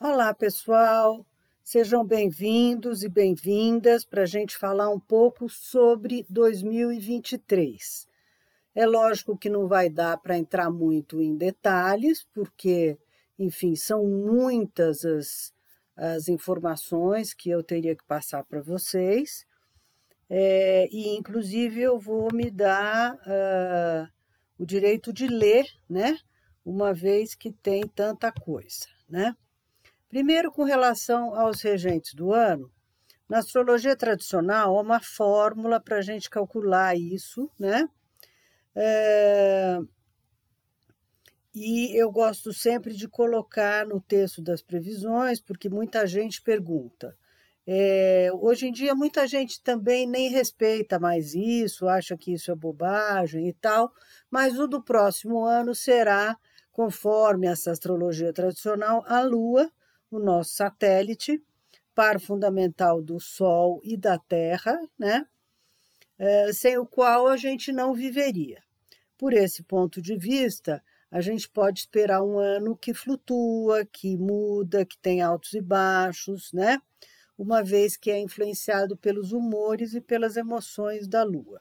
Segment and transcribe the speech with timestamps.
[0.00, 1.24] Olá, pessoal.
[1.62, 8.06] Sejam bem-vindos e bem-vindas para a gente falar um pouco sobre 2023.
[8.74, 12.98] É lógico que não vai dar para entrar muito em detalhes, porque,
[13.38, 15.54] enfim, são muitas as,
[15.96, 19.46] as informações que eu teria que passar para vocês.
[20.28, 24.08] É, e, inclusive, eu vou me dar uh,
[24.58, 26.18] o direito de ler, né?
[26.64, 29.36] Uma vez que tem tanta coisa, né?
[30.14, 32.70] Primeiro, com relação aos regentes do ano,
[33.28, 37.88] na astrologia tradicional há uma fórmula para a gente calcular isso, né?
[38.76, 39.76] É...
[41.52, 47.18] E eu gosto sempre de colocar no texto das previsões, porque muita gente pergunta.
[47.66, 52.54] É, hoje em dia, muita gente também nem respeita mais isso, acha que isso é
[52.54, 53.92] bobagem e tal,
[54.30, 56.38] mas o do próximo ano será,
[56.70, 59.68] conforme essa astrologia tradicional, a Lua
[60.10, 61.42] o nosso satélite,
[61.94, 65.26] par fundamental do Sol e da Terra, né?
[66.18, 68.62] É, sem o qual a gente não viveria.
[69.16, 74.84] Por esse ponto de vista, a gente pode esperar um ano que flutua, que muda,
[74.84, 76.78] que tem altos e baixos, né?
[77.38, 81.60] Uma vez que é influenciado pelos humores e pelas emoções da Lua.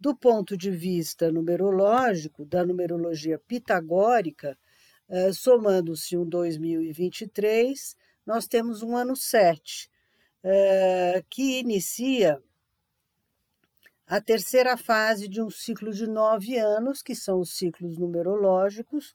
[0.00, 4.56] Do ponto de vista numerológico, da numerologia pitagórica,
[5.08, 9.90] eh, somando-se um 2023, nós temos um ano 7,
[10.42, 12.42] eh, que inicia
[14.06, 19.14] a terceira fase de um ciclo de nove anos, que são os ciclos numerológicos,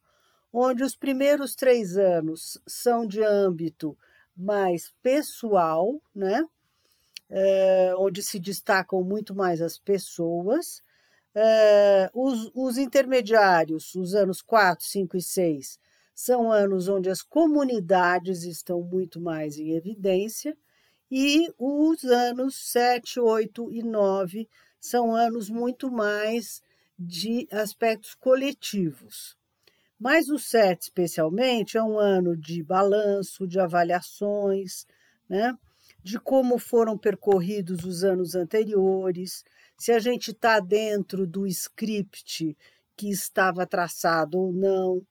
[0.54, 3.98] onde os primeiros três anos são de âmbito
[4.38, 6.46] mais pessoal, né?
[7.28, 10.84] É, onde se destacam muito mais as pessoas.
[11.34, 15.80] É, os, os intermediários, os anos 4, 5 e 6,
[16.14, 20.56] são anos onde as comunidades estão muito mais em evidência,
[21.10, 26.62] e os anos 7, 8 e 9 são anos muito mais
[26.98, 29.38] de aspectos coletivos.
[30.00, 34.86] Mas o 7, especialmente, é um ano de balanço, de avaliações,
[35.30, 35.58] né?
[36.04, 39.44] de como foram percorridos os anos anteriores,
[39.78, 42.58] se a gente está dentro do script
[42.96, 45.02] que estava traçado ou não,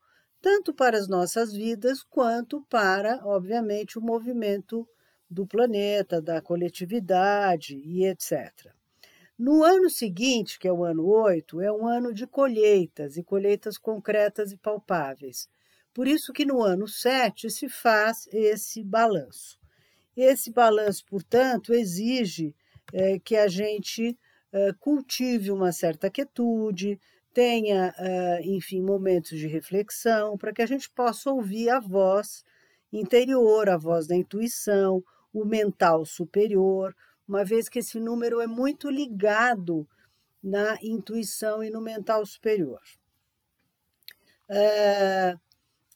[0.43, 4.87] tanto para as nossas vidas quanto para, obviamente, o movimento
[5.31, 8.73] do planeta, da coletividade e etc.
[9.39, 13.79] No ano seguinte, que é o ano 8, é um ano de colheitas e colheitas
[13.79, 15.49] concretas e palpáveis.
[15.95, 19.59] Por isso que no ano 7 se faz esse balanço.
[20.17, 22.55] Esse balanço, portanto, exige
[22.93, 24.19] é, que a gente
[24.53, 27.01] é, cultive uma certa quietude,
[27.33, 27.95] tenha,
[28.43, 32.45] enfim, momentos de reflexão, para que a gente possa ouvir a voz
[32.93, 36.95] interior, a voz da intuição, o mental superior,
[37.27, 39.89] uma vez que esse número é muito ligado
[40.43, 42.81] na intuição e no mental superior.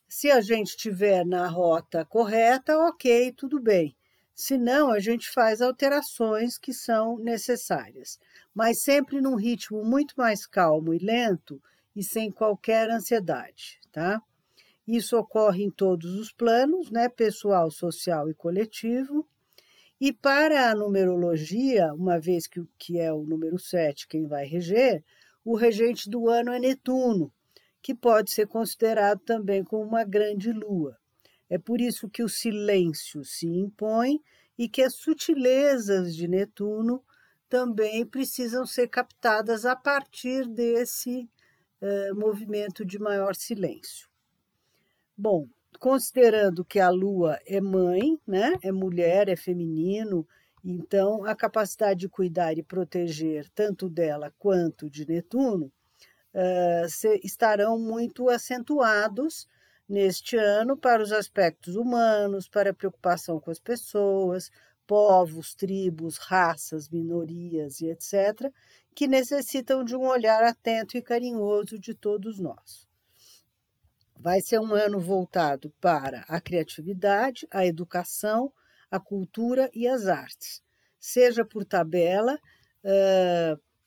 [0.09, 3.95] Se a gente estiver na rota correta, ok, tudo bem.
[4.35, 8.19] Se não, a gente faz alterações que são necessárias
[8.57, 11.63] mas sempre num ritmo muito mais calmo e lento
[11.95, 14.19] e sem qualquer ansiedade, tá?
[14.89, 19.29] Isso ocorre em todos os planos, né, pessoal, social e coletivo.
[20.01, 25.05] E para a numerologia, uma vez que, que é o número 7 quem vai reger,
[25.45, 27.31] o regente do ano é Netuno,
[27.83, 30.97] que pode ser considerado também como uma grande lua.
[31.51, 34.19] É por isso que o silêncio se impõe
[34.57, 37.05] e que as sutilezas de Netuno
[37.49, 41.29] também precisam ser captadas a partir desse
[41.81, 44.09] eh, movimento de maior silêncio.
[45.17, 45.49] Bom,
[45.79, 50.27] considerando que a Lua é mãe, né, é mulher, é feminino,
[50.65, 55.73] então a capacidade de cuidar e proteger tanto dela quanto de Netuno
[56.35, 59.47] eh, se, estarão muito acentuados
[59.89, 64.51] neste ano para os aspectos humanos, para a preocupação com as pessoas,
[64.87, 68.53] povos, tribos, raças, minorias e etc.,
[68.95, 72.87] que necessitam de um olhar atento e carinhoso de todos nós.
[74.19, 78.51] Vai ser um ano voltado para a criatividade, a educação,
[78.91, 80.63] a cultura e as artes,
[80.99, 82.39] seja por tabela,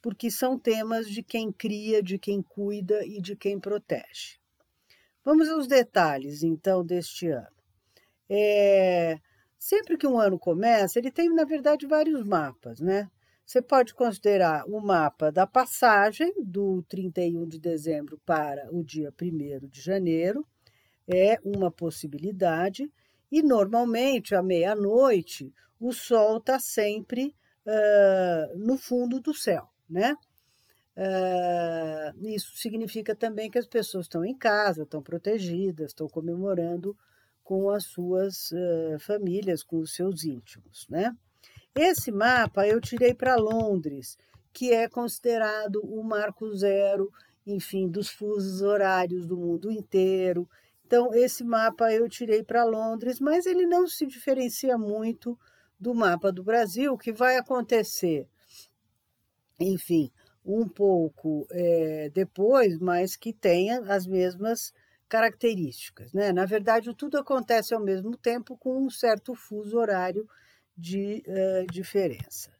[0.02, 4.38] porque são temas de quem cria, de quem cuida e de quem protege.
[5.26, 7.48] Vamos aos detalhes, então, deste ano.
[8.30, 9.20] É,
[9.60, 13.10] Sempre que um ano começa, ele tem, na verdade, vários mapas, né?
[13.46, 19.68] Você pode considerar o mapa da passagem do 31 de dezembro para o dia 1
[19.68, 20.46] de janeiro,
[21.08, 22.90] é uma possibilidade,
[23.32, 27.36] E normalmente, à meia-noite, o Sol está sempre
[27.66, 30.16] uh, no fundo do céu, né?
[30.98, 36.98] Uh, isso significa também que as pessoas estão em casa, estão protegidas, estão comemorando
[37.50, 41.18] com as suas uh, famílias, com os seus íntimos, né?
[41.74, 44.20] Esse mapa eu tirei para Londres,
[44.54, 47.12] que é considerado o marco zero,
[47.48, 50.48] enfim, dos fusos horários do mundo inteiro.
[50.86, 55.36] Então, esse mapa eu tirei para Londres, mas ele não se diferencia muito
[55.80, 58.28] do mapa do Brasil, que vai acontecer,
[59.60, 60.12] enfim,
[60.46, 64.72] um pouco é, depois, mas que tenha as mesmas
[65.10, 66.14] características.
[66.14, 66.32] Né?
[66.32, 70.30] Na verdade, tudo acontece ao mesmo tempo com um certo fuso horário
[70.78, 72.52] de uh, diferença.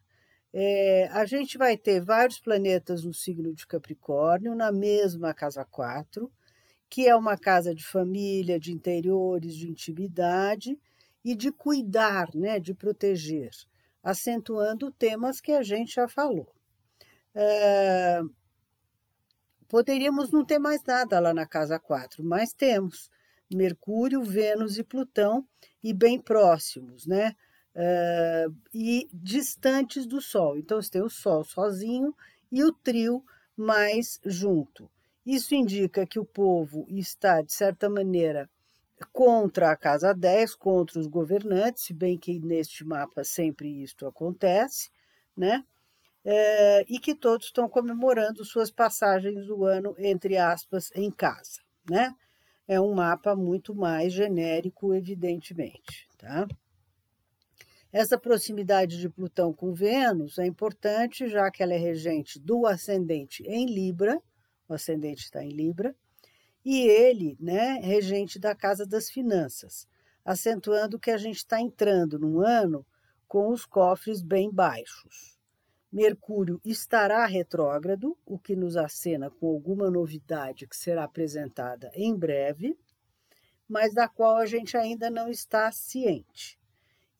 [0.52, 6.30] É, a gente vai ter vários planetas no signo de Capricórnio, na mesma casa 4,
[6.88, 10.76] que é uma casa de família, de interiores, de intimidade
[11.24, 13.50] e de cuidar, né, de proteger,
[14.02, 16.52] acentuando temas que a gente já falou.
[17.32, 18.20] É,
[19.70, 23.10] poderíamos não ter mais nada lá na casa 4, mas temos
[23.50, 25.46] Mercúrio, Vênus e Plutão,
[25.82, 27.34] e bem próximos, né?
[27.74, 30.56] uh, e distantes do Sol.
[30.58, 32.14] Então, você tem o Sol sozinho
[32.50, 33.24] e o trio
[33.56, 34.90] mais junto.
[35.24, 38.48] Isso indica que o povo está, de certa maneira,
[39.12, 44.90] contra a Casa 10, contra os governantes, se bem que neste mapa sempre isto acontece,
[45.36, 45.64] né?
[46.24, 52.14] É, e que todos estão comemorando suas passagens do ano, entre aspas, em casa, né?
[52.68, 56.46] É um mapa muito mais genérico, evidentemente, tá?
[57.92, 63.42] Essa proximidade de Plutão com Vênus é importante, já que ela é regente do ascendente
[63.44, 64.20] em Libra,
[64.68, 65.96] o ascendente está em Libra,
[66.64, 69.88] e ele, né, regente da casa das finanças,
[70.24, 72.86] acentuando que a gente está entrando num ano
[73.26, 75.39] com os cofres bem baixos.
[75.92, 82.78] Mercúrio estará retrógrado, o que nos acena com alguma novidade que será apresentada em breve,
[83.68, 86.60] mas da qual a gente ainda não está ciente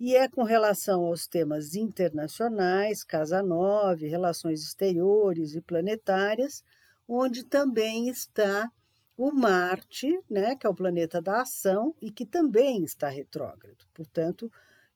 [0.00, 6.64] e é com relação aos temas internacionais, Casa 9, relações exteriores e planetárias,
[7.06, 8.72] onde também está
[9.14, 13.84] o Marte, né, que é o planeta da ação e que também está retrógrado.
[13.92, 14.50] Portanto,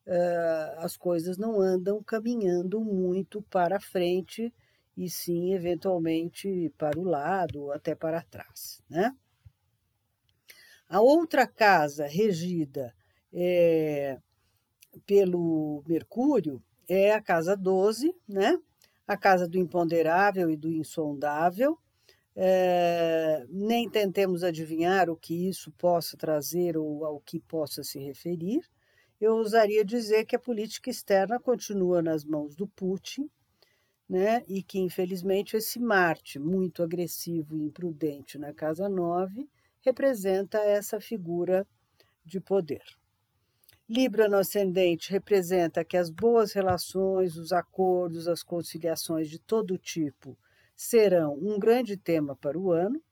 [0.07, 4.53] uh, as coisas não andam caminhando muito para frente
[4.97, 8.81] e sim, eventualmente, para o lado ou até para trás.
[8.89, 9.15] Né?
[10.89, 12.95] A outra casa regida
[13.33, 14.19] é,
[15.05, 18.57] pelo Mercúrio é a casa 12, né?
[19.07, 21.79] a casa do imponderável e do insondável.
[22.37, 28.61] É, nem tentemos adivinhar o que isso possa trazer ou ao que possa se referir.
[29.25, 33.31] Eu ousaria dizer que a política externa continua nas mãos do Putin,
[34.07, 34.45] né?
[34.47, 39.49] e que, infelizmente, esse Marte, muito agressivo e imprudente na casa 9,
[39.81, 41.67] representa essa figura
[42.23, 42.85] de poder.
[43.89, 50.37] Libra no ascendente representa que as boas relações, os acordos, as conciliações de todo tipo
[50.77, 53.03] serão um grande tema para o ano,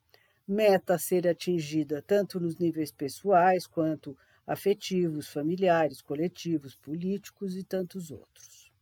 [0.47, 4.15] meta a ser atingida tanto nos níveis pessoais quanto
[4.47, 8.73] afetivos, familiares, coletivos, políticos e tantos outros.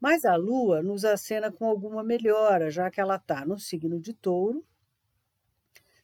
[0.00, 4.12] Mas a Lua nos acena com alguma melhora, já que ela está no signo de
[4.12, 4.64] touro.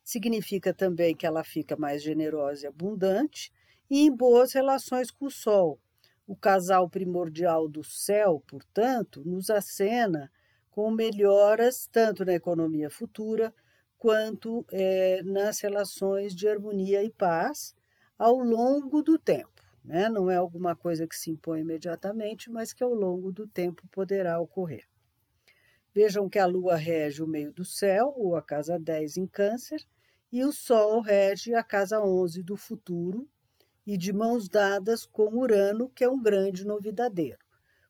[0.03, 3.53] Significa também que ela fica mais generosa e abundante,
[3.91, 5.79] e em boas relações com o Sol.
[6.26, 10.31] O casal primordial do céu, portanto, nos acena
[10.71, 13.53] com melhoras tanto na economia futura
[13.99, 17.75] quanto é, nas relações de harmonia e paz
[18.21, 19.62] ao longo do tempo.
[19.83, 20.11] Né?
[20.11, 24.39] Não é alguma coisa que se impõe imediatamente, mas que ao longo do tempo poderá
[24.39, 24.85] ocorrer.
[25.95, 29.83] Vejam que a Lua rege o meio do céu, ou a casa 10 em Câncer,
[30.31, 33.27] e o Sol rege a casa 11 do futuro,
[33.87, 37.43] e de mãos dadas com Urano, que é um grande novidadeiro.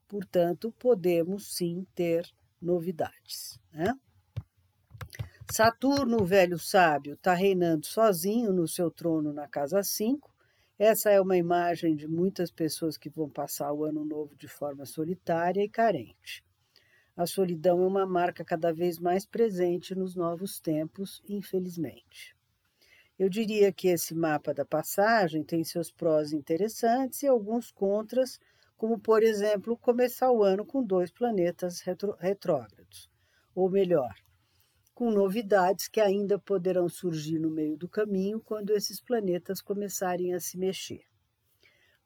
[0.06, 2.24] Portanto, podemos sim ter
[2.62, 3.58] novidades.
[3.72, 3.92] Né?
[5.52, 10.32] Saturno, o velho sábio, está reinando sozinho no seu trono na casa 5.
[10.78, 14.86] Essa é uma imagem de muitas pessoas que vão passar o ano novo de forma
[14.86, 16.44] solitária e carente.
[17.16, 22.36] A solidão é uma marca cada vez mais presente nos novos tempos, infelizmente.
[23.18, 28.38] Eu diria que esse mapa da passagem tem seus prós interessantes e alguns contras,
[28.76, 33.10] como, por exemplo, começar o ano com dois planetas retro, retrógrados,
[33.52, 34.14] ou melhor,
[35.00, 40.40] com novidades que ainda poderão surgir no meio do caminho quando esses planetas começarem a
[40.40, 41.06] se mexer.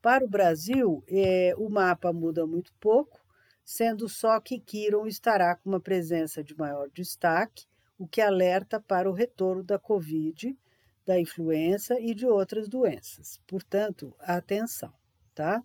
[0.00, 3.20] Para o Brasil, é, o mapa muda muito pouco,
[3.64, 7.66] sendo só que Quiron estará com uma presença de maior destaque,
[7.98, 10.56] o que alerta para o retorno da Covid,
[11.04, 13.40] da influenza e de outras doenças.
[13.44, 14.94] Portanto, atenção,
[15.34, 15.60] tá?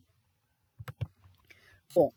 [1.93, 2.11] Bom,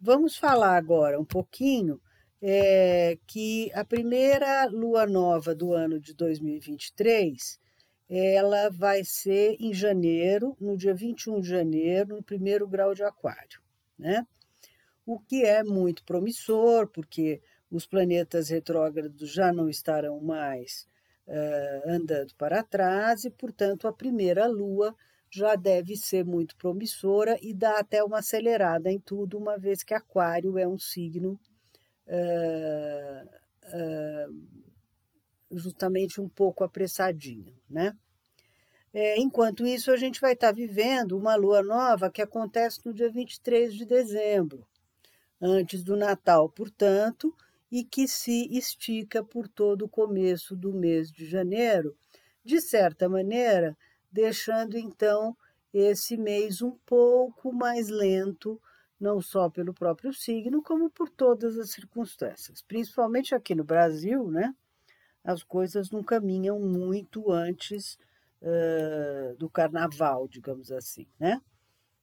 [0.00, 2.00] vamos falar agora um pouquinho
[2.46, 7.58] é, que a primeira lua nova do ano de 2023
[8.06, 13.62] ela vai ser em janeiro, no dia 21 de janeiro, no primeiro grau de aquário,
[13.98, 14.26] né?
[15.06, 20.86] O que é muito promissor, porque os planetas retrógrados já não estarão mais
[21.26, 24.94] uh, andando para trás e, portanto, a primeira lua
[25.30, 29.94] já deve ser muito promissora e dá até uma acelerada em tudo, uma vez que
[29.94, 31.40] Aquário é um signo
[35.50, 37.96] justamente um pouco apressadinho, né?
[38.92, 43.10] É, enquanto isso, a gente vai estar vivendo uma lua nova que acontece no dia
[43.10, 44.64] 23 de dezembro,
[45.40, 47.34] antes do Natal, portanto,
[47.72, 51.96] e que se estica por todo o começo do mês de janeiro,
[52.44, 53.76] de certa maneira,
[54.12, 55.36] deixando então
[55.72, 58.60] esse mês um pouco mais lento,
[59.00, 62.62] não só pelo próprio signo, como por todas as circunstâncias.
[62.62, 64.54] Principalmente aqui no Brasil, né?
[65.22, 67.98] As coisas não caminham muito antes
[68.42, 71.40] uh, do carnaval, digamos assim, né?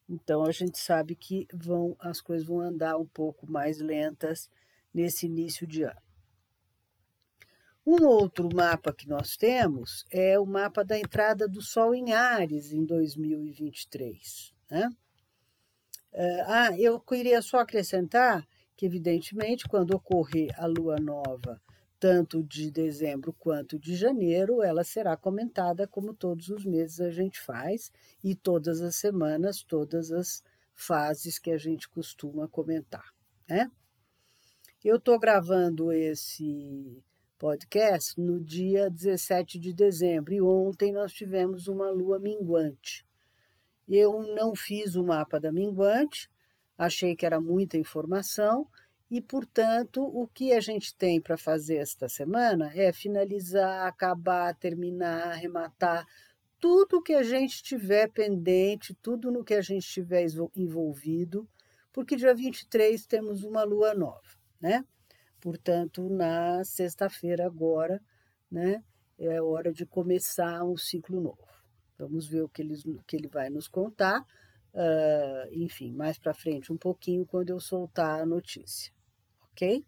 [0.09, 4.49] Então a gente sabe que vão as coisas vão andar um pouco mais lentas
[4.93, 6.01] nesse início de ano.
[7.85, 12.71] Um outro mapa que nós temos é o mapa da entrada do Sol em Ares
[12.71, 14.53] em 2023.
[14.69, 14.89] Né?
[16.45, 21.61] Ah, eu queria só acrescentar que, evidentemente, quando ocorrer a lua nova,
[21.99, 27.39] tanto de dezembro quanto de janeiro, ela será comentada como todos os meses a gente
[27.39, 27.91] faz,
[28.23, 33.13] e todas as semanas, todas as fases que a gente costuma comentar.
[33.47, 33.69] Né?
[34.83, 37.03] Eu estou gravando esse
[37.37, 43.05] podcast no dia 17 de dezembro e ontem nós tivemos uma lua minguante.
[43.91, 46.29] Eu não fiz o mapa da minguante,
[46.77, 48.67] achei que era muita informação
[49.09, 55.33] e, portanto, o que a gente tem para fazer esta semana é finalizar, acabar, terminar,
[55.33, 56.07] arrematar
[56.59, 61.47] tudo que a gente tiver pendente, tudo no que a gente tiver envolvido,
[61.91, 64.85] porque dia 23 temos uma lua nova né?
[65.39, 67.99] Portanto, na sexta-feira agora,
[68.49, 68.83] né,
[69.17, 71.50] é hora de começar um ciclo novo.
[72.05, 72.63] Vamos ver o que
[73.07, 74.21] que ele vai nos contar.
[74.73, 78.93] Uh, enfim, mais para frente um pouquinho quando eu soltar a notícia,
[79.51, 79.85] ok?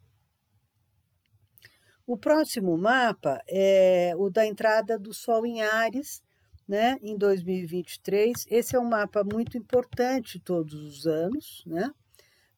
[2.06, 6.22] O próximo mapa é o da entrada do Sol em Ares,
[6.68, 8.46] né, em 2023.
[8.50, 11.94] Esse é um mapa muito importante todos os anos, né?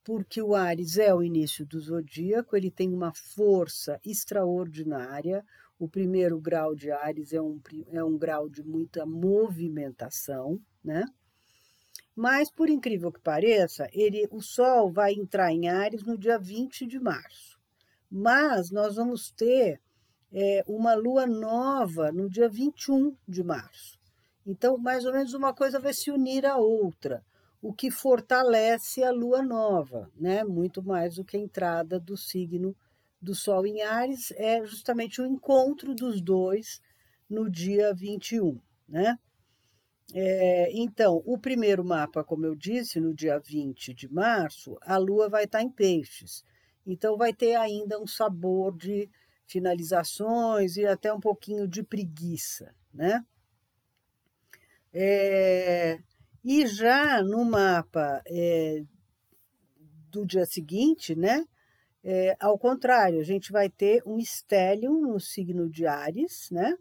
[0.06, 5.44] porque o Ares é o início do zodíaco, ele tem uma força extraordinária.
[5.77, 7.60] O primeiro grau de Ares é um,
[7.91, 11.05] é um grau de muita movimentação, né?
[12.15, 16.86] Mas, por incrível que pareça, ele, o Sol vai entrar em Ares no dia 20
[16.86, 17.60] de março.
[18.10, 19.82] Mas nós vamos ter
[20.32, 24.00] é, uma lua nova no dia 21 de março.
[24.46, 27.22] Então, mais ou menos uma coisa vai se unir à outra
[27.62, 30.44] o que fortalece a lua nova, né?
[30.44, 32.75] Muito mais do que a entrada do signo
[33.25, 36.79] do Sol em Ares, é justamente o encontro dos dois
[37.29, 39.17] no dia 21, né?
[40.13, 45.27] É, então, o primeiro mapa, como eu disse, no dia 20 de março, a lua
[45.27, 46.46] vai estar em peixes.
[46.86, 49.10] Então, vai ter ainda um sabor de
[49.48, 53.25] finalizações e até um pouquinho de preguiça, né?
[54.94, 56.00] É,
[56.44, 58.84] e já no mapa é,
[60.12, 61.46] do dia seguinte, né?
[62.08, 66.78] É, ao contrário, a gente vai ter um estélio no signo de Ares, né?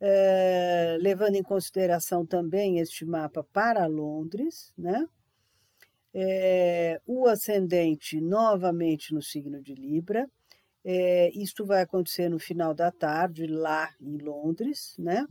[0.00, 5.06] É, levando em consideração também este mapa para Londres, né?
[6.12, 10.28] É, o ascendente novamente no signo de Libra.
[10.84, 15.24] É, isto vai acontecer no final da tarde, lá em Londres, né?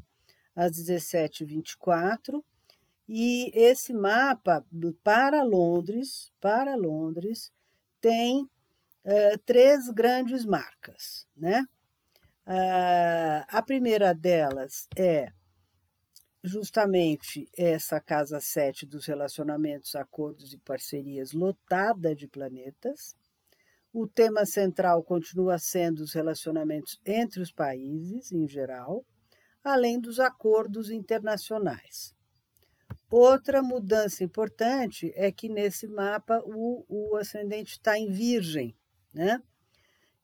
[0.56, 2.42] às 17h24.
[3.08, 4.64] E esse mapa
[5.04, 7.52] para Londres, para Londres,
[8.00, 8.48] tem
[9.06, 11.65] uh, três grandes marcas, né?
[12.46, 15.32] Uh, a primeira delas é
[16.44, 23.15] justamente essa casa 7 dos relacionamentos, acordos e parcerias lotada de planetas.
[23.91, 29.06] O tema central continua sendo os relacionamentos entre os países em geral,
[29.63, 32.15] além dos acordos internacionais.
[33.12, 38.75] Outra mudança importante é que nesse mapa o, o ascendente está em Virgem,
[39.13, 39.42] né?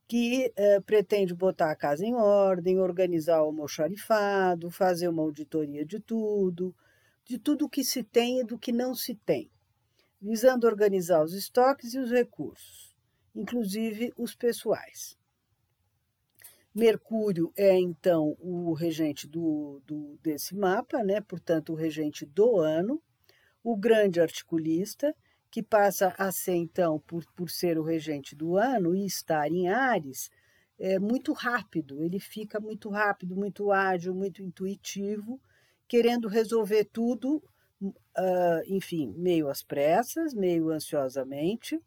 [0.07, 5.99] que eh, pretende botar a casa em ordem, organizar o almoxarifado, fazer uma auditoria de
[5.99, 6.75] tudo,
[7.25, 9.49] de tudo que se tem e do que não se tem,
[10.21, 12.95] visando organizar os estoques e os recursos,
[13.33, 15.17] inclusive os pessoais.
[16.73, 21.21] Mercúrio é, então, o regente do, do, desse mapa, né?
[21.21, 23.01] portanto, o regente do ano,
[23.63, 25.15] o grande articulista,
[25.49, 29.69] que passa a ser, então, por, por ser o regente do ano e estar em
[29.69, 30.29] Ares,
[30.77, 35.39] é muito rápido, ele fica muito rápido, muito ágil, muito intuitivo,
[35.87, 37.41] querendo resolver tudo,
[37.81, 41.81] uh, enfim, meio às pressas, meio ansiosamente,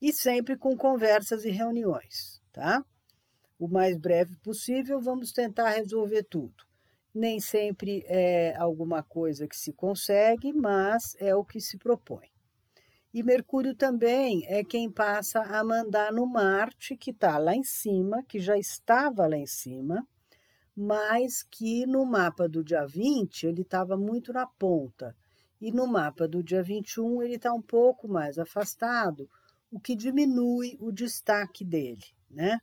[0.00, 2.84] e sempre com conversas e reuniões, tá?
[3.60, 6.64] o mais breve possível, vamos tentar resolver tudo.
[7.14, 12.28] Nem sempre é alguma coisa que se consegue, mas é o que se propõe.
[13.12, 18.22] E Mercúrio também é quem passa a mandar no Marte, que está lá em cima,
[18.22, 20.06] que já estava lá em cima,
[20.76, 25.16] mas que no mapa do dia 20 ele estava muito na ponta.
[25.60, 29.28] E no mapa do dia 21 ele está um pouco mais afastado,
[29.70, 32.60] o que diminui o destaque dele, né?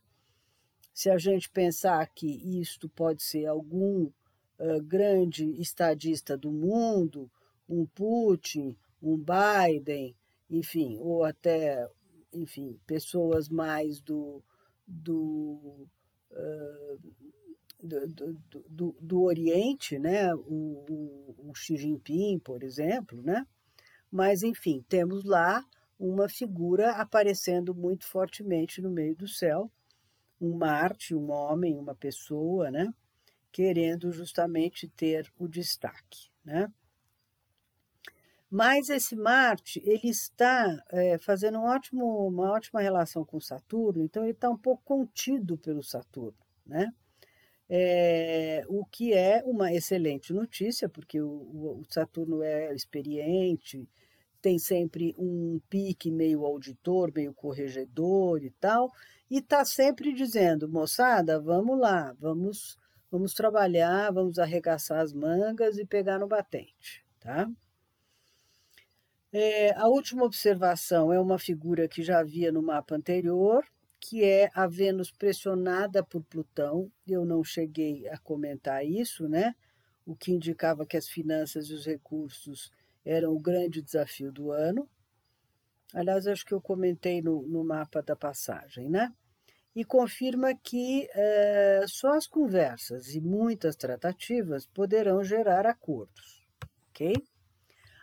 [0.98, 2.26] se a gente pensar que
[2.60, 4.10] isto pode ser algum
[4.58, 7.30] uh, grande estadista do mundo,
[7.68, 10.16] um Putin, um Biden,
[10.50, 11.88] enfim, ou até,
[12.32, 14.42] enfim, pessoas mais do,
[14.86, 15.86] do,
[16.30, 16.98] uh,
[17.82, 20.34] do, do, do, do, Oriente, né?
[20.34, 23.46] O, o, o Xi Jinping, por exemplo, né?
[24.10, 25.64] Mas, enfim, temos lá
[25.98, 29.70] uma figura aparecendo muito fortemente no meio do céu,
[30.40, 32.92] um Marte, um homem, uma pessoa, né?
[33.52, 36.30] querendo justamente ter o destaque.
[36.44, 36.72] Né?
[38.50, 44.22] Mas esse Marte ele está é, fazendo um ótimo, uma ótima relação com Saturno, então
[44.22, 46.90] ele está um pouco contido pelo Saturno, né?
[47.70, 53.86] É, o que é uma excelente notícia, porque o, o, Saturno é experiente,
[54.40, 58.90] tem sempre um pique meio auditor, meio corregedor e tal,
[59.30, 62.78] e está sempre dizendo, moçada, vamos lá, vamos,
[63.10, 67.50] vamos trabalhar, vamos arregaçar as mangas e pegar no batente, tá?
[69.30, 73.62] É, a última observação é uma figura que já havia no mapa anterior,
[74.00, 76.90] que é a Vênus pressionada por Plutão.
[77.06, 79.54] Eu não cheguei a comentar isso, né?
[80.06, 82.70] O que indicava que as finanças e os recursos
[83.04, 84.88] eram o grande desafio do ano.
[85.92, 89.12] Aliás, acho que eu comentei no, no mapa da passagem, né?
[89.74, 96.46] E confirma que é, só as conversas e muitas tratativas poderão gerar acordos,
[96.90, 97.14] ok?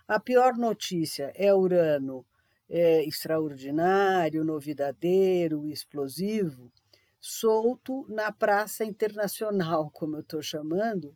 [0.08, 2.26] A pior notícia é Urano
[2.70, 6.72] é, extraordinário, novidadeiro, explosivo,
[7.20, 11.16] solto na Praça Internacional, como eu estou chamando,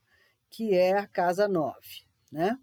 [0.49, 1.77] que é a Casa 9,
[2.31, 2.57] né?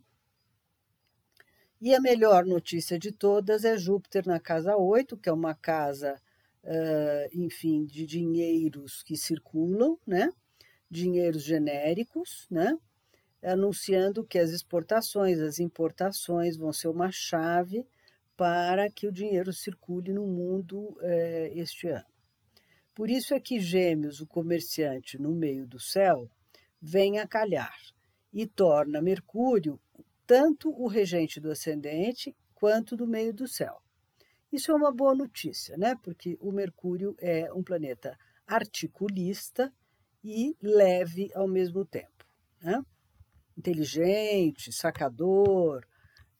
[1.80, 6.20] E a melhor notícia de todas é Júpiter na casa 8, que é uma casa,
[6.64, 10.32] uh, enfim, de dinheiros que circulam, né?
[10.90, 12.76] dinheiros genéricos, né?
[13.46, 17.86] Anunciando que as exportações, as importações vão ser uma chave
[18.36, 22.04] para que o dinheiro circule no mundo eh, este ano.
[22.94, 26.30] Por isso é que Gêmeos, o comerciante no meio do céu,
[26.80, 27.76] vem a calhar
[28.32, 29.80] e torna Mercúrio
[30.26, 33.80] tanto o regente do ascendente quanto do meio do céu.
[34.52, 35.94] Isso é uma boa notícia, né?
[36.02, 39.72] Porque o Mercúrio é um planeta articulista
[40.22, 42.26] e leve ao mesmo tempo,
[42.60, 42.82] né?
[43.56, 45.84] Inteligente, sacador.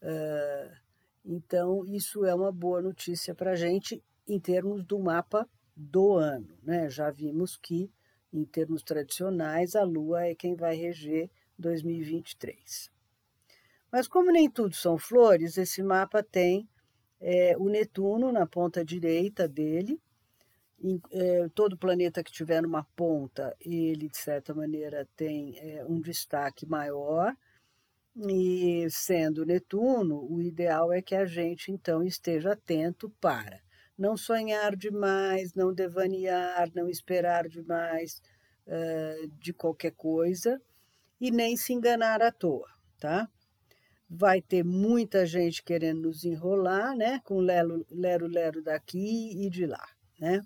[0.02, 0.76] Uh,
[1.24, 6.57] então, isso é uma boa notícia para a gente em termos do mapa do ano,
[6.62, 6.88] né?
[6.88, 7.90] Já vimos que,
[8.33, 12.90] em termos tradicionais, a Lua é quem vai reger 2023.
[13.90, 16.68] Mas como nem tudo são flores, esse mapa tem
[17.20, 20.00] é, o Netuno na ponta direita dele.
[20.82, 26.00] Em, é, todo planeta que tiver numa ponta, ele, de certa maneira, tem é, um
[26.00, 27.34] destaque maior.
[28.16, 33.60] E sendo Netuno, o ideal é que a gente, então, esteja atento para
[33.98, 38.22] não sonhar demais, não devanear, não esperar demais
[38.66, 40.60] uh, de qualquer coisa
[41.20, 43.28] e nem se enganar à toa, tá?
[44.08, 47.20] vai ter muita gente querendo nos enrolar, né?
[47.24, 49.86] Com lero-lero daqui e de lá,
[50.18, 50.40] né?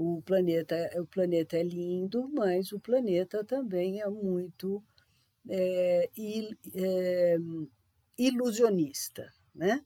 [0.00, 4.80] O planeta, o planeta é lindo, mas o planeta também é muito
[5.50, 6.08] é,
[8.16, 9.84] ilusionista, né?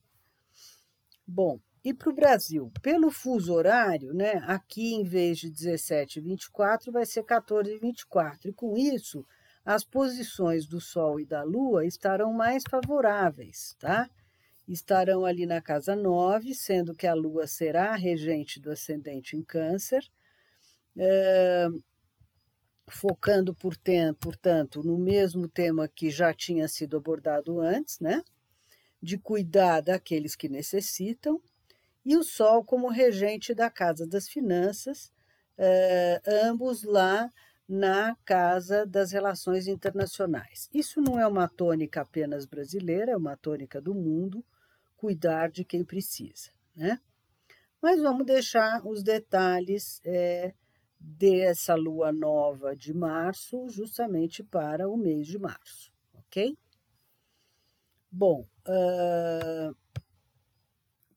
[1.26, 6.22] Bom, e para o Brasil, pelo fuso horário, né, aqui em vez de 17 e
[6.22, 8.50] 24 vai ser 14 e 24.
[8.50, 9.24] E com isso,
[9.64, 14.10] as posições do Sol e da Lua estarão mais favoráveis, tá?
[14.68, 19.42] Estarão ali na casa 9, sendo que a Lua será a regente do ascendente em
[19.42, 20.08] Câncer,
[20.96, 21.68] é,
[22.88, 28.22] focando, por tem, portanto, no mesmo tema que já tinha sido abordado antes, né?
[29.00, 31.40] De cuidar daqueles que necessitam
[32.04, 35.12] e o Sol como regente da Casa das Finanças,
[35.56, 37.32] eh, ambos lá
[37.68, 40.68] na Casa das Relações Internacionais.
[40.72, 44.44] Isso não é uma tônica apenas brasileira, é uma tônica do mundo,
[44.96, 46.50] cuidar de quem precisa.
[46.74, 47.00] Né?
[47.80, 50.54] Mas vamos deixar os detalhes é,
[50.98, 56.56] dessa lua nova de março justamente para o mês de março, ok?
[58.10, 59.74] Bom, uh,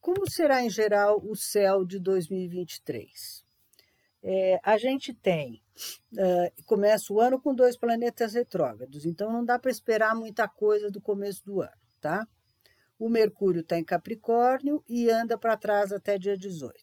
[0.01, 3.44] como será, em geral, o céu de 2023?
[4.27, 5.61] É, a gente tem,
[6.13, 10.89] uh, começa o ano com dois planetas retrógrados, então não dá para esperar muita coisa
[10.89, 12.27] do começo do ano, tá?
[12.97, 16.73] O Mercúrio está em Capricórnio e anda para trás até dia 18.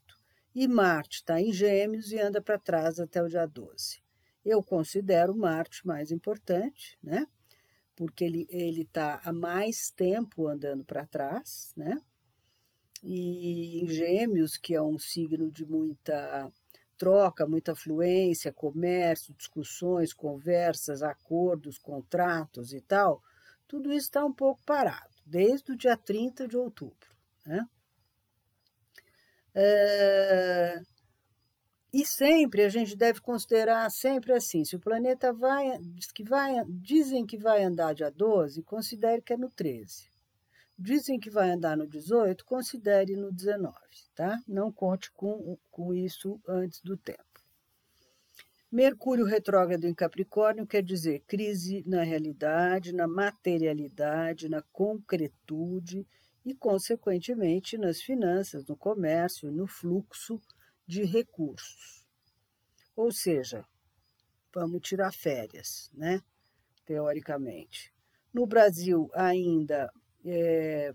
[0.55, 4.01] E Marte está em Gêmeos e anda para trás até o dia 12.
[4.45, 7.27] Eu considero Marte mais importante, né?
[7.97, 12.01] Porque ele está há mais tempo andando para trás, né?
[13.03, 16.51] e em Gêmeos, que é um signo de muita
[17.03, 23.21] troca, muita fluência, comércio, discussões, conversas, acordos, contratos e tal,
[23.67, 27.09] tudo isso está um pouco parado, desde o dia 30 de outubro.
[27.45, 27.67] Né?
[29.53, 30.81] É...
[31.93, 36.65] E sempre a gente deve considerar sempre assim, se o planeta vai, diz que vai,
[36.69, 40.12] dizem que vai andar dia 12, considere que é no 13
[40.83, 43.75] dizem que vai andar no 18, considere no 19,
[44.15, 44.39] tá?
[44.49, 47.23] Não conte com, com isso antes do tempo.
[48.71, 56.07] Mercúrio retrógrado em Capricórnio quer dizer crise na realidade, na materialidade, na concretude
[56.45, 60.41] e, consequentemente, nas finanças, no comércio e no fluxo
[60.87, 62.05] de recursos.
[62.97, 63.65] Ou seja,
[64.53, 66.23] vamos tirar férias, né?
[66.87, 67.93] Teoricamente.
[68.33, 69.93] No Brasil, ainda
[70.25, 70.93] é,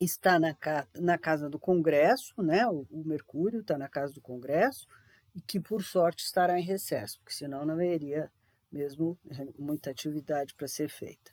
[0.00, 0.56] está na,
[0.96, 2.66] na casa do Congresso, né?
[2.66, 4.86] O, o Mercúrio está na casa do Congresso,
[5.34, 8.30] e que por sorte estará em recesso, porque senão não haveria
[8.70, 9.18] mesmo
[9.58, 11.32] muita atividade para ser feita.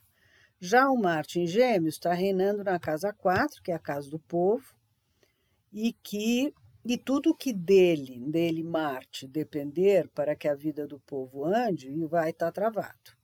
[0.60, 4.20] Já o Marte em Gêmeos está reinando na casa 4, que é a casa do
[4.20, 4.76] povo,
[5.72, 6.54] e que
[6.86, 12.32] e tudo que dele, dele Marte, depender para que a vida do povo ande, vai
[12.32, 13.19] estar tá travado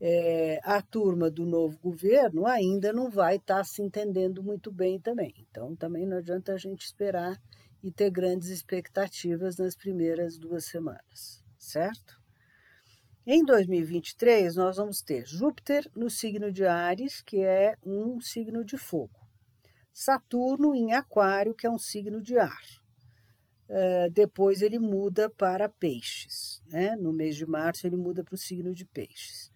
[0.00, 5.00] é, a turma do novo governo ainda não vai estar tá se entendendo muito bem
[5.00, 5.34] também.
[5.50, 7.40] Então, também não adianta a gente esperar
[7.82, 12.18] e ter grandes expectativas nas primeiras duas semanas, certo?
[13.26, 18.78] Em 2023, nós vamos ter Júpiter no signo de Ares, que é um signo de
[18.78, 19.20] fogo,
[19.92, 22.62] Saturno em Aquário, que é um signo de ar.
[23.68, 26.96] Uh, depois ele muda para Peixes, né?
[26.96, 29.52] No mês de março, ele muda para o signo de Peixes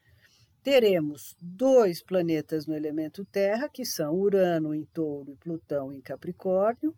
[0.63, 6.95] teremos dois planetas no elemento Terra, que são Urano em Touro e Plutão em Capricórnio,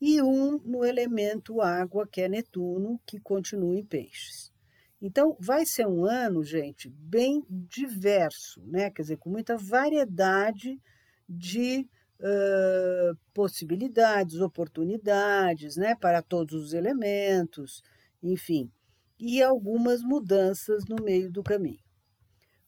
[0.00, 4.52] e um no elemento Água, que é Netuno, que continua em Peixes.
[5.00, 8.90] Então, vai ser um ano, gente, bem diverso, né?
[8.90, 10.80] Quer dizer, com muita variedade
[11.28, 11.88] de
[12.20, 15.94] uh, possibilidades, oportunidades, né?
[15.94, 17.82] Para todos os elementos,
[18.22, 18.70] enfim,
[19.18, 21.82] e algumas mudanças no meio do caminho.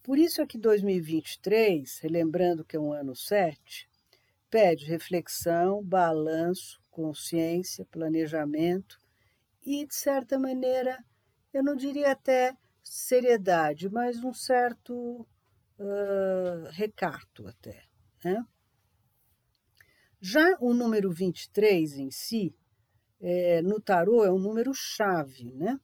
[0.04, 3.88] Por isso é que 2023, relembrando que é um ano 7,
[4.50, 9.00] pede reflexão, balanço, consciência, planejamento
[9.64, 11.02] e, de certa maneira,
[11.54, 15.26] eu não diria até seriedade, mas um certo
[15.78, 17.84] uh, recato até.
[18.22, 18.44] Né?
[20.20, 22.54] Já o número 23 em si,
[23.22, 25.80] é, no tarô, é um número chave, né?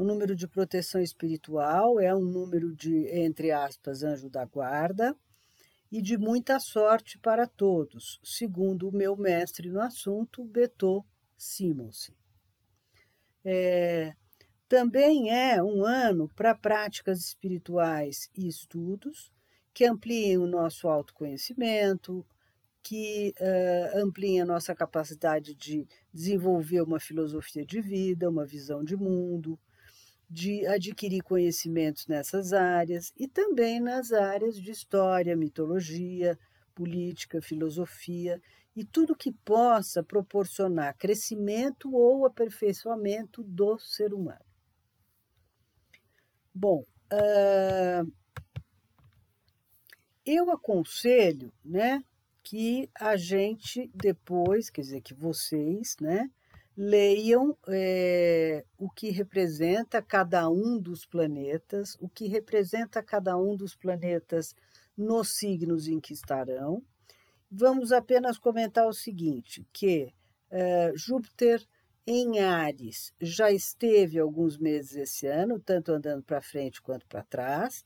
[0.00, 5.14] Um número de proteção espiritual, é um número de, entre aspas, anjo da guarda,
[5.92, 11.04] e de muita sorte para todos, segundo o meu mestre no assunto, Beto
[11.36, 12.14] Simonsen.
[13.44, 14.14] É,
[14.66, 19.30] também é um ano para práticas espirituais e estudos
[19.74, 22.24] que ampliem o nosso autoconhecimento,
[22.82, 28.96] que uh, ampliem a nossa capacidade de desenvolver uma filosofia de vida, uma visão de
[28.96, 29.58] mundo,
[30.30, 36.38] de adquirir conhecimentos nessas áreas e também nas áreas de história, mitologia,
[36.72, 38.40] política, filosofia
[38.76, 44.44] e tudo que possa proporcionar crescimento ou aperfeiçoamento do ser humano.
[46.54, 48.12] Bom, uh,
[50.24, 52.04] eu aconselho, né,
[52.44, 56.30] que a gente depois, quer dizer, que vocês, né,
[56.82, 63.76] leiam é, o que representa cada um dos planetas, o que representa cada um dos
[63.76, 64.54] planetas
[64.96, 66.82] nos signos em que estarão.
[67.50, 70.10] Vamos apenas comentar o seguinte, que
[70.50, 71.62] é, Júpiter
[72.06, 77.84] em Ares já esteve alguns meses esse ano, tanto andando para frente quanto para trás.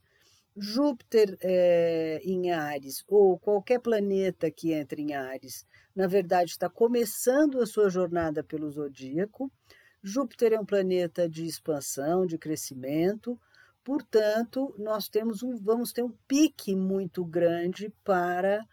[0.57, 7.61] Júpiter é, em Ares, ou qualquer planeta que entre em Ares, na verdade está começando
[7.61, 9.51] a sua jornada pelo zodíaco.
[10.03, 13.39] Júpiter é um planeta de expansão, de crescimento,
[13.83, 18.65] portanto, nós temos um, vamos ter um pique muito grande para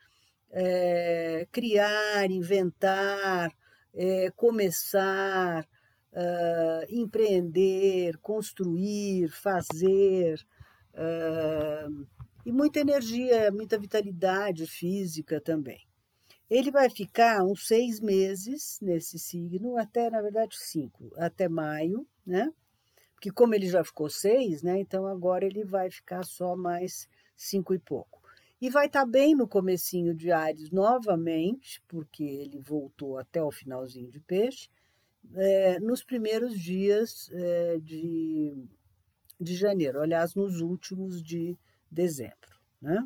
[0.52, 3.52] é, criar, inventar,
[3.94, 5.68] é, começar,
[6.14, 10.46] uh, empreender, construir, fazer
[10.94, 12.08] uh,
[12.46, 15.82] e muita energia, muita vitalidade física também.
[16.50, 22.52] Ele vai ficar uns seis meses nesse signo, até, na verdade, cinco, até maio, né?
[23.14, 24.80] Porque como ele já ficou seis, né?
[24.80, 28.22] Então agora ele vai ficar só mais cinco e pouco.
[28.60, 33.52] E vai estar tá bem no comecinho de Ares novamente, porque ele voltou até o
[33.52, 34.70] finalzinho de peixe,
[35.36, 38.54] é, nos primeiros dias é, de
[39.42, 41.58] de janeiro, aliás, nos últimos de
[41.90, 42.60] dezembro.
[42.82, 43.06] Né?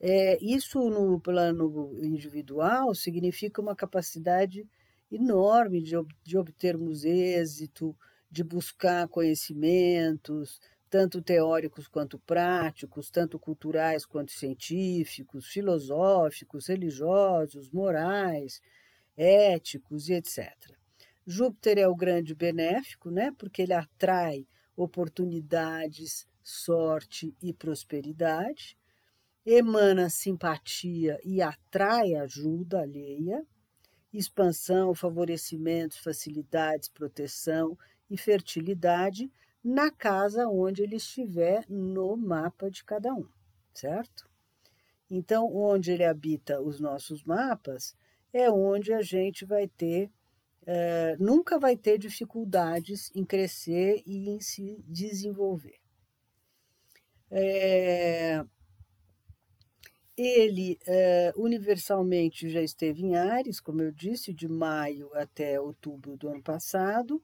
[0.00, 4.66] É, isso no plano individual significa uma capacidade
[5.10, 7.96] enorme de, de obtermos êxito,
[8.30, 18.60] de buscar conhecimentos, tanto teóricos quanto práticos, tanto culturais quanto científicos, filosóficos, religiosos, morais,
[19.16, 20.52] éticos e etc.
[21.26, 28.76] Júpiter é o grande benéfico, né, porque ele atrai oportunidades, sorte e prosperidade,
[29.44, 33.44] emana simpatia e atrai ajuda alheia,
[34.12, 37.78] expansão, favorecimentos, facilidades, proteção
[38.08, 39.30] e fertilidade
[39.62, 43.28] na casa onde ele estiver no mapa de cada um,
[43.72, 44.28] certo?
[45.10, 47.94] Então, onde ele habita os nossos mapas
[48.32, 50.10] é onde a gente vai ter
[50.66, 55.78] é, nunca vai ter dificuldades em crescer e em se desenvolver.
[57.30, 58.44] É,
[60.16, 66.28] ele é, universalmente já esteve em Ares, como eu disse, de maio até outubro do
[66.28, 67.22] ano passado,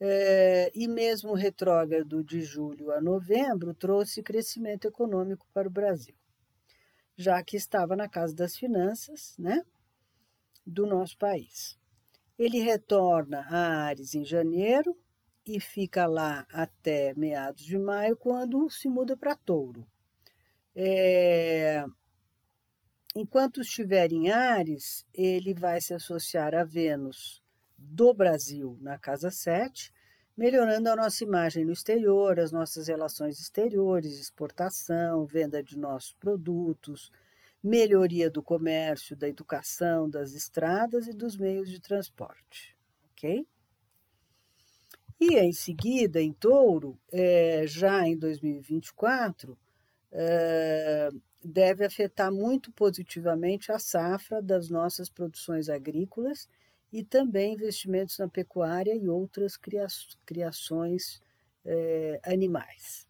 [0.00, 6.14] é, e mesmo retrógrado de julho a novembro trouxe crescimento econômico para o Brasil,
[7.16, 9.62] já que estava na casa das finanças né,
[10.66, 11.78] do nosso país.
[12.38, 14.96] Ele retorna a Ares em janeiro
[15.46, 19.86] e fica lá até meados de maio, quando se muda para Touro.
[20.74, 21.84] É...
[23.14, 27.42] Enquanto estiver em Ares, ele vai se associar a Vênus
[27.76, 29.92] do Brasil na casa 7,
[30.34, 37.12] melhorando a nossa imagem no exterior, as nossas relações exteriores, exportação, venda de nossos produtos,
[37.62, 42.76] melhoria do comércio, da educação, das estradas e dos meios de transporte.
[43.12, 43.46] Ok?
[45.20, 49.56] E em seguida, em touro, é, já em 2024,
[50.10, 51.10] é,
[51.44, 56.48] deve afetar muito positivamente a safra das nossas produções agrícolas
[56.92, 59.56] e também investimentos na pecuária e outras
[60.26, 61.22] criações
[61.64, 63.06] é, animais.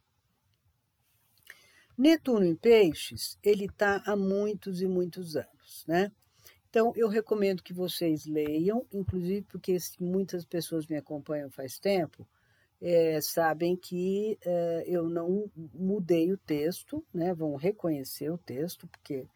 [1.96, 6.11] Netuno em Peixes, ele está há muitos e muitos anos, né?
[6.70, 12.26] Então, eu recomendo que vocês leiam, inclusive porque muitas pessoas me acompanham faz tempo,
[12.81, 17.35] é, sabem que é, eu não mudei o texto, né?
[17.35, 19.26] Vão reconhecer o texto, porque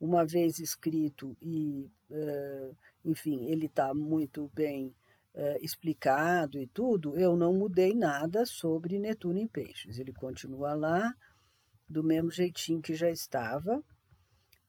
[0.00, 2.70] uma vez escrito e, é,
[3.04, 4.94] enfim, ele está muito bem
[5.60, 9.98] explicado e tudo, eu não mudei nada sobre Netuno em Peixes.
[9.98, 11.14] Ele continua lá,
[11.88, 13.82] do mesmo jeitinho que já estava.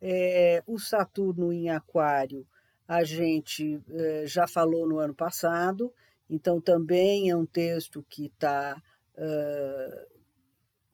[0.01, 2.45] É, o Saturno em Aquário,
[2.87, 5.93] a gente é, já falou no ano passado,
[6.29, 8.81] então também é um texto que está
[9.15, 10.07] é,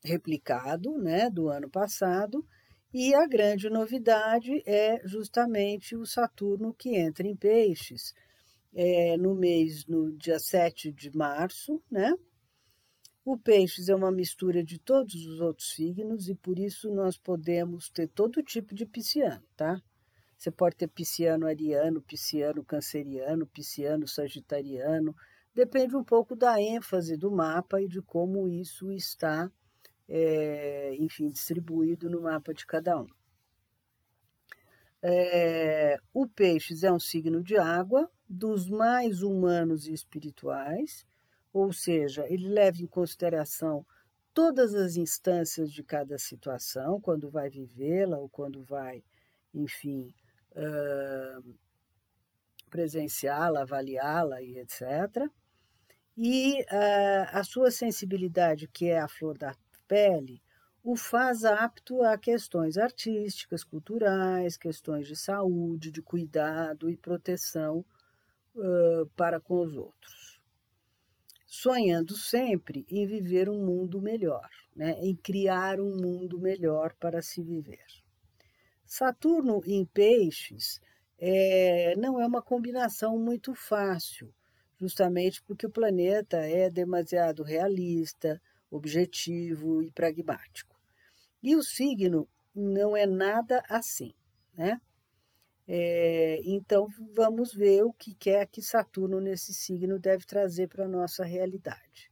[0.04, 2.46] replicado né, do ano passado.
[2.94, 8.14] E a grande novidade é justamente o Saturno que entra em peixes
[8.74, 12.14] é, no mês, no dia 7 de março, né?
[13.26, 17.90] O peixes é uma mistura de todos os outros signos e por isso nós podemos
[17.90, 19.82] ter todo tipo de pisciano, tá?
[20.38, 25.16] Você pode ter pisciano ariano, pisciano canceriano, pisciano sagitariano,
[25.56, 29.50] depende um pouco da ênfase do mapa e de como isso está,
[30.10, 33.08] é, enfim, distribuído no mapa de cada um.
[35.02, 41.06] É, o peixes é um signo de água, dos mais humanos e espirituais,
[41.54, 43.86] ou seja, ele leva em consideração
[44.34, 49.04] todas as instâncias de cada situação, quando vai vivê-la ou quando vai,
[49.54, 50.14] enfim,
[50.52, 51.56] uh,
[52.70, 55.30] presenciá-la, avaliá-la e etc.
[56.18, 59.56] E uh, a sua sensibilidade, que é a flor da
[59.88, 60.42] pele,
[60.84, 67.86] o faz apto a questões artísticas, culturais, questões de saúde, de cuidado e proteção
[68.56, 70.33] uh, para com os outros.
[71.56, 74.94] Sonhando sempre em viver um mundo melhor, né?
[75.04, 77.86] em criar um mundo melhor para se viver.
[78.84, 80.82] Saturno em Peixes
[81.16, 84.34] é, não é uma combinação muito fácil,
[84.80, 90.76] justamente porque o planeta é demasiado realista, objetivo e pragmático.
[91.42, 94.12] E o signo não é nada assim,
[94.58, 94.82] né?
[95.68, 100.90] É, então vamos ver o que é que Saturno nesse signo deve trazer para a
[100.90, 102.12] nossa realidade.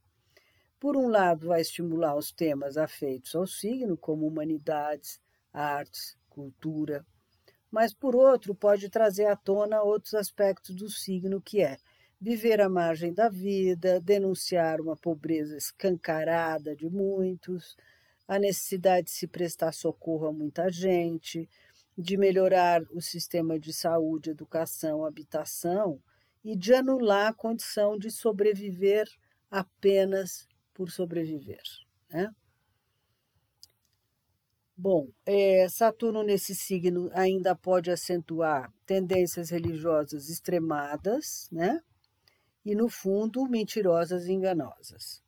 [0.80, 5.20] Por um lado, vai estimular os temas afeitos ao signo, como humanidades,
[5.52, 7.06] artes, cultura,
[7.72, 11.78] mas por outro, pode trazer à tona outros aspectos do signo, que é
[12.20, 17.74] viver à margem da vida, denunciar uma pobreza escancarada de muitos,
[18.28, 21.48] a necessidade de se prestar socorro a muita gente,
[21.96, 26.00] de melhorar o sistema de saúde, educação, habitação
[26.44, 29.06] e de anular a condição de sobreviver
[29.50, 31.62] apenas por sobreviver.
[32.10, 32.30] Né?
[34.76, 41.80] Bom, é, Saturno nesse signo ainda pode acentuar tendências religiosas extremadas, né?
[42.64, 45.22] E, no fundo, mentirosas e enganosas.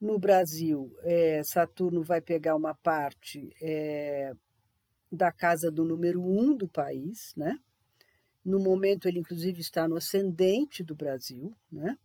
[0.00, 4.32] No Brasil, é, Saturno vai pegar uma parte é,
[5.10, 7.58] da casa do número um do país, né?
[8.44, 11.98] No momento, ele, inclusive, está no ascendente do Brasil, né?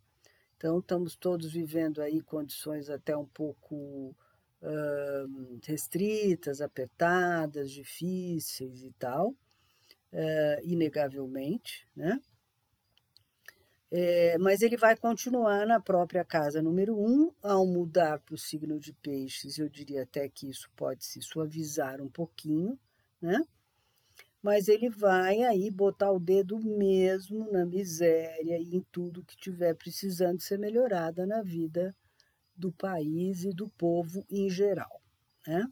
[0.56, 4.14] Então, estamos todos vivendo aí condições até um pouco
[4.62, 12.20] uh, restritas, apertadas, difíceis e tal, uh, inegavelmente, né?
[13.96, 18.76] É, mas ele vai continuar na própria casa número um, ao mudar para o signo
[18.76, 22.76] de peixes, eu diria até que isso pode se suavizar um pouquinho,
[23.24, 23.42] né?
[24.42, 29.74] Mas ele vai aí botar o dedo mesmo na miséria e em tudo que tiver
[29.74, 31.96] precisando ser melhorada na vida
[32.54, 35.00] do país e do povo em geral.
[35.46, 35.66] Né?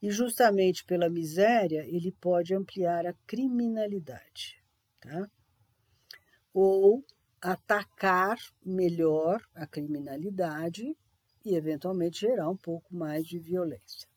[0.00, 4.62] E justamente pela miséria, ele pode ampliar a criminalidade.
[5.00, 5.28] Tá?
[6.54, 7.04] Ou
[7.42, 10.96] atacar melhor a criminalidade
[11.44, 14.08] e, eventualmente, gerar um pouco mais de violência.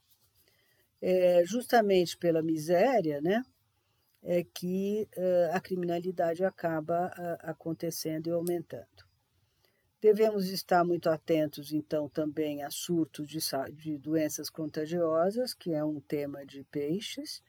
[1.02, 3.44] É, justamente pela miséria, né,
[4.24, 5.08] é que
[5.52, 7.08] a criminalidade acaba
[7.42, 8.86] acontecendo e aumentando.
[10.00, 13.40] Devemos estar muito atentos, então, também a surtos de,
[13.74, 17.44] de doenças contagiosas, que é um tema de peixes,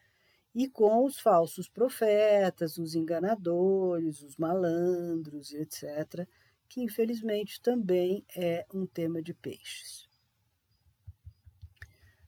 [0.54, 6.26] e com os falsos profetas, os enganadores, os malandros, etc.,
[6.68, 10.08] que infelizmente também é um tema de peixes.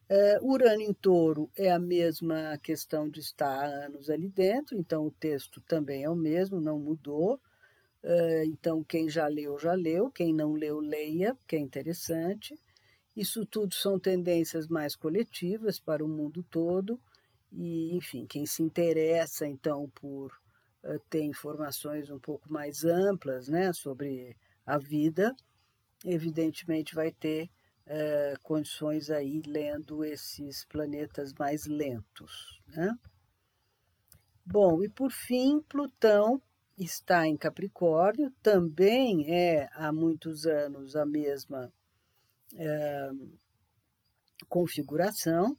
[0.08, 5.10] É, Urano em touro é a mesma questão de estar anos ali dentro, então o
[5.10, 7.40] texto também é o mesmo, não mudou.
[8.02, 12.54] Uh, então, quem já leu, já leu, quem não leu, leia, que é interessante.
[13.16, 17.00] Isso tudo são tendências mais coletivas para o mundo todo,
[17.50, 20.32] e, enfim, quem se interessa, então, por
[20.82, 24.36] uh, ter informações um pouco mais amplas né, sobre
[24.66, 25.34] a vida,
[26.04, 27.48] evidentemente vai ter
[27.86, 32.60] uh, condições aí lendo esses planetas mais lentos.
[32.68, 32.96] Né?
[34.44, 36.40] Bom, e por fim, Plutão
[36.76, 41.72] está em Capricórnio, também é há muitos anos a mesma
[42.56, 43.10] é,
[44.48, 45.56] configuração,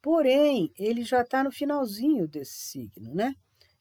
[0.00, 3.34] porém ele já está no finalzinho desse signo, né?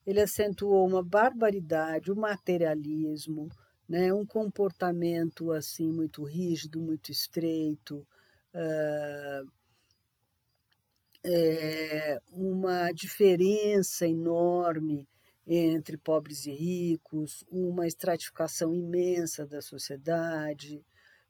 [0.06, 3.48] Ele acentuou uma barbaridade, o um materialismo,
[3.92, 4.14] né?
[4.14, 8.08] um comportamento assim muito rígido, muito estreito,
[11.24, 15.06] é, uma diferença enorme
[15.46, 20.82] entre pobres e ricos, uma estratificação imensa da sociedade,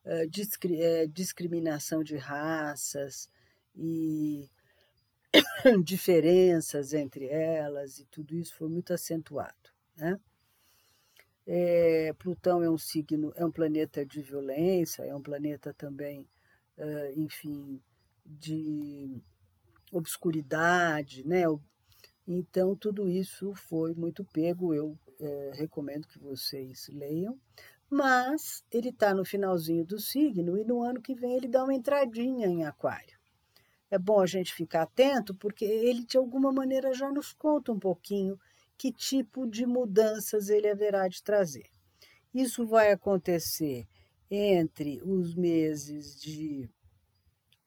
[0.05, 3.27] uh, discriminação de raças
[3.75, 4.47] e
[5.83, 9.71] diferenças entre elas, e tudo isso foi muito acentuado.
[9.97, 10.19] Né?
[11.45, 16.27] É, Plutão é um signo, é um planeta de violência, é um planeta também,
[16.77, 17.81] uh, enfim,
[18.25, 19.21] de
[19.91, 21.43] obscuridade, né?
[22.27, 24.73] Então, tudo isso foi muito pego.
[24.73, 27.37] Eu é, recomendo que vocês leiam.
[27.89, 31.73] Mas ele está no finalzinho do signo e no ano que vem ele dá uma
[31.73, 33.19] entradinha em Aquário.
[33.89, 37.79] É bom a gente ficar atento, porque ele, de alguma maneira, já nos conta um
[37.79, 38.39] pouquinho
[38.81, 41.69] que tipo de mudanças ele haverá de trazer.
[42.33, 43.87] Isso vai acontecer
[44.27, 46.67] entre os meses de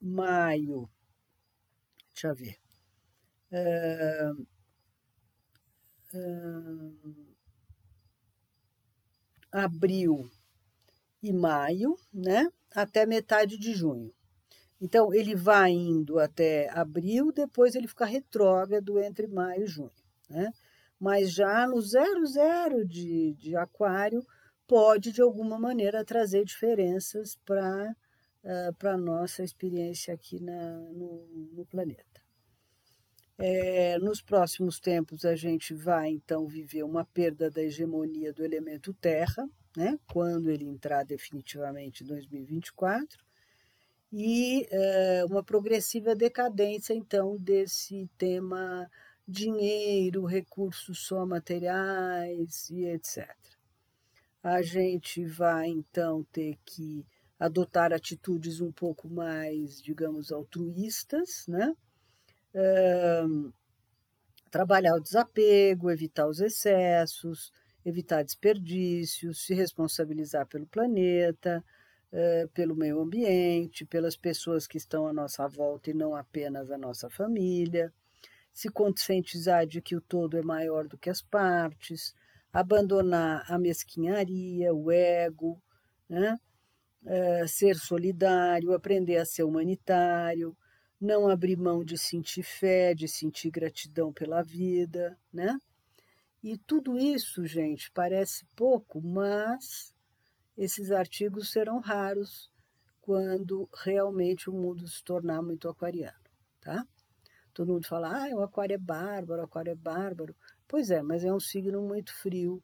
[0.00, 0.90] maio,
[2.12, 2.58] deixa eu ver,
[3.52, 4.42] uh,
[6.18, 7.36] uh,
[9.52, 10.28] abril
[11.22, 14.12] e maio, né, até metade de junho.
[14.80, 19.92] Então, ele vai indo até abril, depois ele fica retrógrado entre maio e junho.
[20.28, 20.50] Né?
[20.98, 24.24] Mas já no zero zero de, de aquário,
[24.66, 27.94] pode, de alguma maneira, trazer diferenças para
[28.42, 32.14] uh, a nossa experiência aqui na, no, no planeta.
[33.36, 38.94] É, nos próximos tempos, a gente vai então viver uma perda da hegemonia do elemento
[38.94, 43.24] terra, né, quando ele entrar definitivamente em 2024,
[44.12, 48.88] e é, uma progressiva decadência então desse tema
[49.26, 53.28] dinheiro, recursos só materiais e etc.
[54.42, 57.06] A gente vai então ter que
[57.38, 61.74] adotar atitudes um pouco mais, digamos, altruístas, né?
[64.50, 67.52] trabalhar o desapego, evitar os excessos,
[67.84, 71.64] evitar desperdícios, se responsabilizar pelo planeta,
[72.12, 76.78] uh, pelo meio ambiente, pelas pessoas que estão à nossa volta e não apenas a
[76.78, 77.92] nossa família,
[78.54, 82.14] se conscientizar de que o todo é maior do que as partes,
[82.52, 85.60] abandonar a mesquinharia, o ego,
[86.08, 86.38] né?
[87.02, 90.56] Uh, ser solidário, aprender a ser humanitário,
[90.98, 95.58] não abrir mão de sentir fé, de sentir gratidão pela vida, né?
[96.42, 99.92] E tudo isso, gente, parece pouco, mas
[100.56, 102.50] esses artigos serão raros
[103.00, 106.16] quando realmente o mundo se tornar muito aquariano,
[106.60, 106.86] tá?
[107.54, 110.34] Todo mundo fala, ah, o aquário é bárbaro, o aquário é bárbaro.
[110.66, 112.60] Pois é, mas é um signo muito frio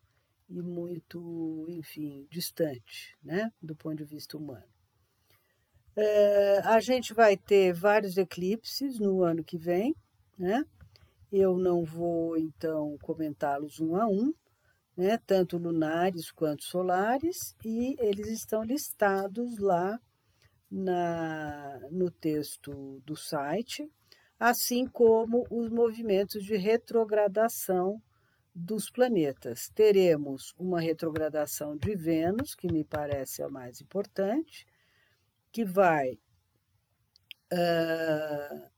[0.48, 4.64] e muito, enfim, distante, né, do ponto de vista humano.
[5.94, 9.94] É, a gente vai ter vários eclipses no ano que vem,
[10.36, 10.64] né?
[11.32, 14.32] Eu não vou, então, comentá-los um a um,
[14.96, 15.18] né?
[15.18, 20.00] tanto lunares quanto solares, e eles estão listados lá
[20.70, 23.88] na, no texto do site,
[24.40, 28.02] assim como os movimentos de retrogradação
[28.54, 29.68] dos planetas.
[29.74, 34.66] Teremos uma retrogradação de Vênus, que me parece a mais importante,
[35.52, 36.18] que vai
[37.52, 38.70] uh,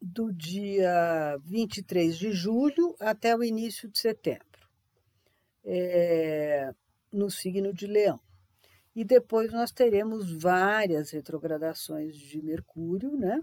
[0.00, 4.68] do dia 23 de julho até o início de setembro,
[5.64, 6.70] é,
[7.12, 8.20] no signo de Leão.
[8.96, 13.40] E depois nós teremos várias retrogradações de Mercúrio, né?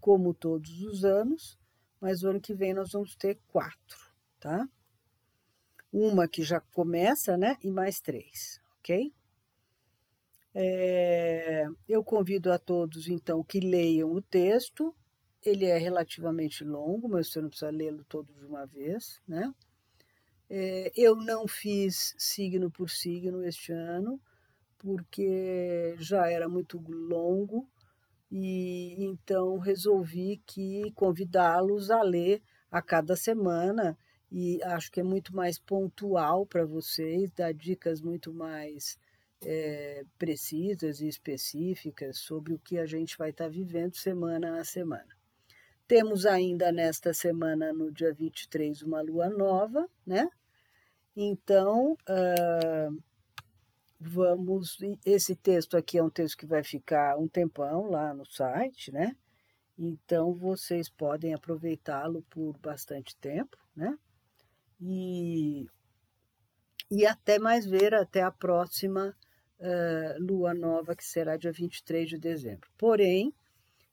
[0.00, 1.56] Como todos os anos,
[2.00, 3.98] mas o ano que vem nós vamos ter quatro,
[4.40, 4.68] tá?
[5.96, 7.56] uma que já começa, né?
[7.62, 9.12] E mais três, ok?
[10.54, 14.94] É, eu convido a todos, então, que leiam o texto.
[15.42, 19.52] Ele é relativamente longo, mas você não precisa lê-lo todo de uma vez, né?
[20.50, 24.20] É, eu não fiz signo por signo este ano,
[24.78, 27.68] porque já era muito longo,
[28.30, 33.96] e então resolvi que convidá-los a ler a cada semana
[34.30, 38.98] e acho que é muito mais pontual para vocês, dá dicas muito mais
[39.42, 44.64] é, precisas e específicas sobre o que a gente vai estar tá vivendo semana a
[44.64, 45.16] semana.
[45.86, 50.28] Temos ainda nesta semana, no dia 23, uma lua nova, né?
[51.14, 53.02] Então, uh,
[54.06, 54.78] vamos.
[55.04, 59.16] Esse texto aqui é um texto que vai ficar um tempão lá no site, né?
[59.78, 63.98] Então, vocês podem aproveitá-lo por bastante tempo, né?
[64.80, 65.66] e,
[66.90, 69.14] e até mais ver, até a próxima
[69.58, 72.70] uh, lua nova, que será dia 23 de dezembro.
[72.78, 73.34] Porém,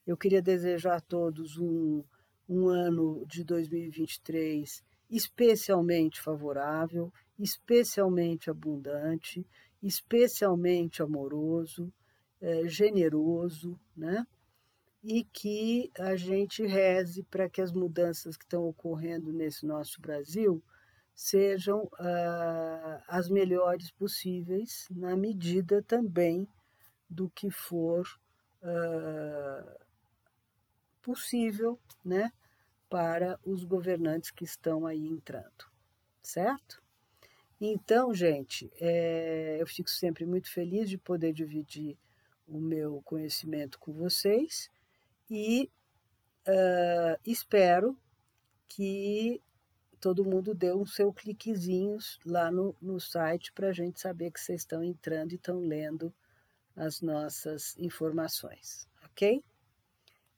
[0.08, 2.04] eu queria desejar a todos um,
[2.48, 9.46] um ano de 2023 especialmente favorável, especialmente abundante,
[9.84, 11.94] especialmente amoroso,
[12.42, 14.26] é, generoso, né?
[15.04, 20.64] E que a gente reze para que as mudanças que estão ocorrendo nesse nosso Brasil
[21.14, 26.48] sejam ah, as melhores possíveis, na medida também
[27.10, 28.08] do que for
[28.64, 29.78] ah,
[31.02, 32.32] possível, né?
[32.90, 35.66] Para os governantes que estão aí entrando,
[36.22, 36.83] certo?
[37.66, 41.98] Então, gente, é, eu fico sempre muito feliz de poder dividir
[42.46, 44.70] o meu conhecimento com vocês
[45.30, 45.72] e
[46.46, 47.98] uh, espero
[48.68, 49.42] que
[49.98, 54.42] todo mundo dê um seu cliquezinhos lá no, no site para a gente saber que
[54.42, 56.14] vocês estão entrando e estão lendo
[56.76, 59.42] as nossas informações, ok?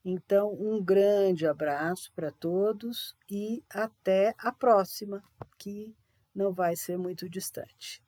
[0.06, 5.24] Então, um grande abraço para todos e até a próxima,
[5.58, 5.96] que
[6.36, 8.04] não vai ser muito distante.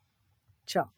[0.66, 0.97] Tchau.